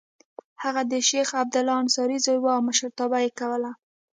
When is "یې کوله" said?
3.25-3.71